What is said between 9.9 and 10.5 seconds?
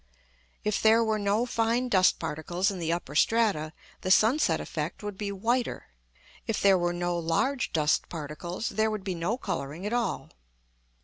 all.